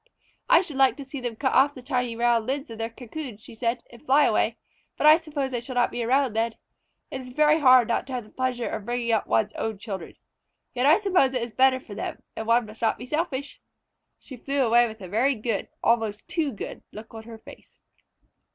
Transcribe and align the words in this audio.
"I 0.49 0.61
should 0.61 0.77
like 0.77 0.97
to 0.97 1.05
see 1.05 1.19
them 1.21 1.35
cut 1.35 1.53
off 1.53 1.75
the 1.75 1.83
tiny 1.83 2.15
round 2.15 2.47
lids 2.47 2.71
of 2.71 2.79
their 2.79 2.89
cocoons," 2.89 3.43
she 3.43 3.53
said, 3.53 3.83
"and 3.91 4.03
fly 4.03 4.23
away, 4.25 4.57
but 4.97 5.05
I 5.05 5.17
suppose 5.19 5.53
I 5.53 5.59
shall 5.59 5.75
not 5.75 5.91
be 5.91 6.01
around 6.03 6.33
then. 6.33 6.55
It 7.11 7.21
is 7.21 7.29
very 7.29 7.59
hard 7.59 7.87
not 7.87 8.07
to 8.07 8.13
have 8.13 8.23
the 8.23 8.31
pleasure 8.31 8.67
of 8.67 8.83
bringing 8.85 9.11
up 9.11 9.27
one's 9.27 9.53
own 9.53 9.77
children. 9.77 10.15
Yet 10.73 10.87
I 10.87 10.97
suppose 10.97 11.35
it 11.35 11.43
is 11.43 11.51
better 11.51 11.79
for 11.79 11.93
them, 11.93 12.23
and 12.35 12.47
one 12.47 12.65
must 12.65 12.81
not 12.81 12.97
be 12.97 13.05
selfish." 13.05 13.61
She 14.17 14.37
flew 14.37 14.65
away 14.65 14.87
with 14.87 15.01
a 15.01 15.07
very 15.07 15.35
good, 15.35 15.69
almost 15.83 16.27
too 16.27 16.51
good, 16.51 16.81
look 16.91 17.13
on 17.13 17.21
her 17.25 17.37
face. 17.37 17.77